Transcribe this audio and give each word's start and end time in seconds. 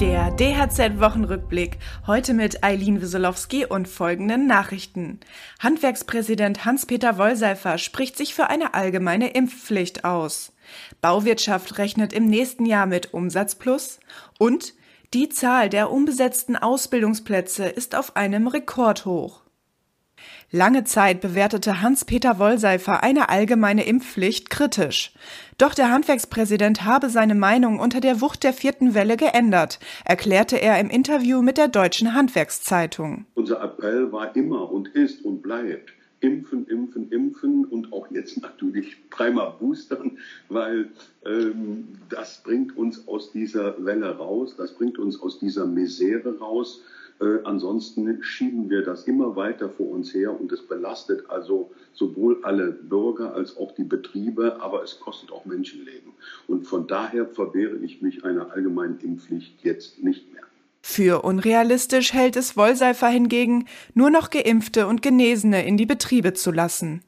Der 0.00 0.30
DHZ-Wochenrückblick. 0.30 1.78
Heute 2.06 2.32
mit 2.32 2.62
Eileen 2.62 3.02
Wieselowski 3.02 3.66
und 3.66 3.88
folgenden 3.88 4.46
Nachrichten. 4.46 5.18
Handwerkspräsident 5.58 6.64
Hans-Peter 6.64 7.18
Wollseifer 7.18 7.78
spricht 7.78 8.16
sich 8.16 8.32
für 8.32 8.48
eine 8.48 8.74
allgemeine 8.74 9.30
Impfpflicht 9.30 10.04
aus. 10.04 10.52
Bauwirtschaft 11.00 11.78
rechnet 11.78 12.12
im 12.12 12.26
nächsten 12.26 12.64
Jahr 12.64 12.86
mit 12.86 13.12
Umsatzplus. 13.12 13.98
Und 14.38 14.74
die 15.14 15.30
Zahl 15.30 15.68
der 15.68 15.90
unbesetzten 15.90 16.54
Ausbildungsplätze 16.54 17.64
ist 17.64 17.96
auf 17.96 18.14
einem 18.14 18.46
Rekordhoch. 18.46 19.42
Lange 20.50 20.84
Zeit 20.84 21.20
bewertete 21.20 21.82
Hans-Peter 21.82 22.38
Wollseifer 22.38 23.02
eine 23.02 23.28
allgemeine 23.28 23.86
Impfpflicht 23.86 24.48
kritisch. 24.48 25.12
Doch 25.58 25.74
der 25.74 25.90
Handwerkspräsident 25.90 26.84
habe 26.84 27.10
seine 27.10 27.34
Meinung 27.34 27.80
unter 27.80 28.00
der 28.00 28.20
Wucht 28.20 28.44
der 28.44 28.52
vierten 28.52 28.94
Welle 28.94 29.16
geändert, 29.16 29.78
erklärte 30.04 30.56
er 30.56 30.80
im 30.80 30.88
Interview 30.88 31.42
mit 31.42 31.58
der 31.58 31.68
Deutschen 31.68 32.14
Handwerkszeitung. 32.14 33.26
Unser 33.34 33.62
Appell 33.62 34.10
war 34.10 34.34
immer 34.36 34.70
und 34.70 34.88
ist 34.88 35.24
und 35.24 35.42
bleibt 35.42 35.92
impfen, 36.20 36.66
impfen, 36.66 37.10
impfen 37.10 37.64
und 37.64 37.92
auch 37.92 38.10
jetzt 38.10 38.40
natürlich 38.40 38.96
dreimal 39.10 39.54
boostern, 39.58 40.18
weil 40.48 40.90
ähm, 41.24 41.88
das 42.08 42.42
bringt 42.42 42.76
uns 42.76 43.06
aus 43.06 43.32
dieser 43.32 43.84
Welle 43.84 44.16
raus, 44.16 44.54
das 44.56 44.72
bringt 44.72 44.98
uns 44.98 45.20
aus 45.20 45.38
dieser 45.38 45.66
Misere 45.66 46.38
raus. 46.38 46.82
Äh, 47.20 47.42
ansonsten 47.44 48.22
schieben 48.22 48.70
wir 48.70 48.82
das 48.82 49.04
immer 49.04 49.34
weiter 49.34 49.68
vor 49.68 49.90
uns 49.90 50.14
her 50.14 50.38
und 50.38 50.52
es 50.52 50.62
belastet 50.62 51.28
also 51.28 51.70
sowohl 51.92 52.38
alle 52.42 52.70
Bürger 52.70 53.34
als 53.34 53.56
auch 53.56 53.72
die 53.72 53.84
Betriebe, 53.84 54.60
aber 54.60 54.82
es 54.82 55.00
kostet 55.00 55.32
auch 55.32 55.44
Menschenleben. 55.44 56.12
Und 56.46 56.66
von 56.66 56.86
daher 56.86 57.26
verwehre 57.26 57.76
ich 57.76 58.02
mich 58.02 58.24
einer 58.24 58.52
allgemeinen 58.52 58.98
Impfpflicht 59.00 59.64
jetzt 59.64 60.02
nicht 60.02 60.32
mehr. 60.32 60.42
Für 60.80 61.22
unrealistisch 61.22 62.12
hält 62.12 62.36
es 62.36 62.56
Wollseifer 62.56 63.08
hingegen, 63.08 63.66
nur 63.94 64.10
noch 64.10 64.30
Geimpfte 64.30 64.86
und 64.86 65.02
Genesene 65.02 65.66
in 65.66 65.76
die 65.76 65.86
Betriebe 65.86 66.34
zu 66.34 66.52
lassen. 66.52 67.02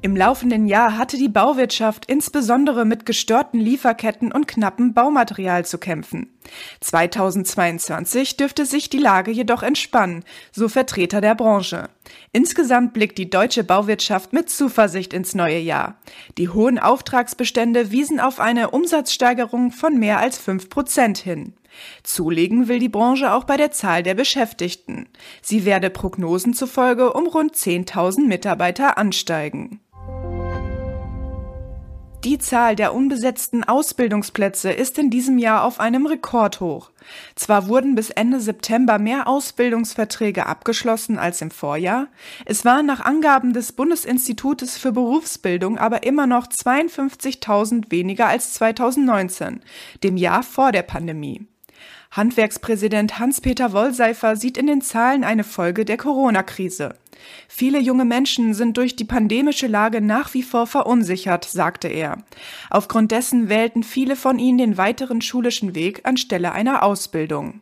Im 0.00 0.16
laufenden 0.16 0.68
Jahr 0.68 0.96
hatte 0.96 1.16
die 1.16 1.28
Bauwirtschaft 1.28 2.04
insbesondere 2.06 2.84
mit 2.84 3.04
gestörten 3.04 3.58
Lieferketten 3.58 4.30
und 4.30 4.46
knappem 4.46 4.94
Baumaterial 4.94 5.64
zu 5.64 5.78
kämpfen. 5.78 6.37
2022 6.80 8.36
dürfte 8.36 8.66
sich 8.66 8.90
die 8.90 8.98
Lage 8.98 9.30
jedoch 9.30 9.62
entspannen, 9.62 10.24
so 10.52 10.68
Vertreter 10.68 11.20
der 11.20 11.34
Branche. 11.34 11.88
Insgesamt 12.32 12.92
blickt 12.92 13.18
die 13.18 13.30
deutsche 13.30 13.64
Bauwirtschaft 13.64 14.32
mit 14.32 14.50
Zuversicht 14.50 15.12
ins 15.12 15.34
neue 15.34 15.58
Jahr. 15.58 15.96
Die 16.38 16.48
hohen 16.48 16.78
Auftragsbestände 16.78 17.90
wiesen 17.90 18.20
auf 18.20 18.40
eine 18.40 18.70
Umsatzsteigerung 18.70 19.72
von 19.72 19.98
mehr 19.98 20.18
als 20.18 20.38
fünf 20.38 20.68
Prozent 20.68 21.18
hin. 21.18 21.54
Zulegen 22.02 22.68
will 22.68 22.78
die 22.78 22.88
Branche 22.88 23.32
auch 23.32 23.44
bei 23.44 23.56
der 23.56 23.70
Zahl 23.70 24.02
der 24.02 24.14
Beschäftigten. 24.14 25.08
Sie 25.42 25.64
werde 25.64 25.90
Prognosen 25.90 26.54
zufolge 26.54 27.12
um 27.12 27.26
rund 27.26 27.54
10.000 27.54 28.26
Mitarbeiter 28.26 28.98
ansteigen. 28.98 29.80
Die 32.24 32.38
Zahl 32.38 32.74
der 32.74 32.94
unbesetzten 32.94 33.62
Ausbildungsplätze 33.62 34.72
ist 34.72 34.98
in 34.98 35.08
diesem 35.08 35.38
Jahr 35.38 35.62
auf 35.62 35.78
einem 35.78 36.04
Rekordhoch. 36.04 36.90
Zwar 37.36 37.68
wurden 37.68 37.94
bis 37.94 38.10
Ende 38.10 38.40
September 38.40 38.98
mehr 38.98 39.28
Ausbildungsverträge 39.28 40.46
abgeschlossen 40.46 41.16
als 41.16 41.40
im 41.42 41.52
Vorjahr, 41.52 42.08
es 42.44 42.64
waren 42.64 42.86
nach 42.86 43.00
Angaben 43.00 43.52
des 43.52 43.70
Bundesinstitutes 43.70 44.76
für 44.76 44.90
Berufsbildung 44.90 45.78
aber 45.78 46.02
immer 46.02 46.26
noch 46.26 46.48
52.000 46.48 47.92
weniger 47.92 48.26
als 48.26 48.52
2019, 48.54 49.60
dem 50.02 50.16
Jahr 50.16 50.42
vor 50.42 50.72
der 50.72 50.82
Pandemie. 50.82 51.46
Handwerkspräsident 52.10 53.18
Hans-Peter 53.18 53.72
Wollseifer 53.72 54.36
sieht 54.36 54.56
in 54.56 54.66
den 54.66 54.80
Zahlen 54.80 55.24
eine 55.24 55.44
Folge 55.44 55.84
der 55.84 55.96
Corona-Krise. 55.96 56.94
Viele 57.48 57.78
junge 57.78 58.04
Menschen 58.04 58.54
sind 58.54 58.76
durch 58.76 58.96
die 58.96 59.04
pandemische 59.04 59.66
Lage 59.66 60.00
nach 60.00 60.34
wie 60.34 60.42
vor 60.42 60.66
verunsichert, 60.66 61.44
sagte 61.44 61.88
er. 61.88 62.18
Aufgrund 62.70 63.10
dessen 63.10 63.48
wählten 63.48 63.82
viele 63.82 64.16
von 64.16 64.38
ihnen 64.38 64.58
den 64.58 64.76
weiteren 64.78 65.20
schulischen 65.20 65.74
Weg 65.74 66.00
anstelle 66.04 66.52
einer 66.52 66.82
Ausbildung. 66.82 67.60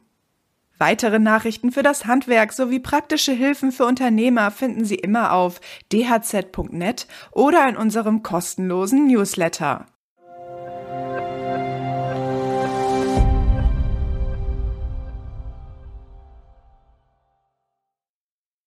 Weitere 0.79 1.19
Nachrichten 1.19 1.73
für 1.73 1.83
das 1.83 2.05
Handwerk 2.05 2.53
sowie 2.53 2.81
praktische 2.81 3.33
Hilfen 3.33 3.73
für 3.73 3.87
Unternehmer 3.87 4.51
finden 4.51 4.85
Sie 4.85 4.97
immer 4.97 5.33
auf 5.33 5.61
dhz.net 5.91 7.07
oder 7.33 7.67
in 7.69 7.77
unserem 7.77 8.23
kostenlosen 8.23 9.07
Newsletter. 9.07 9.87